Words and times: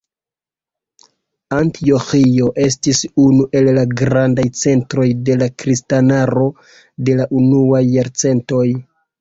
Antioĥio 1.57 2.47
estis 2.69 3.03
unu 3.25 3.45
el 3.59 3.69
la 3.79 3.83
grandaj 4.01 4.47
centroj 4.63 5.05
de 5.29 5.37
la 5.43 5.51
kristanaro 5.65 6.49
de 7.11 7.21
la 7.21 7.31
unuaj 7.43 7.87
jarcentoj. 7.99 8.69